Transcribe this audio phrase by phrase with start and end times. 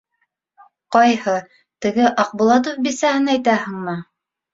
[0.95, 1.35] -Ҡайһы,
[1.85, 3.95] теге Аҡбулатов бисәһен әйтәһеңме?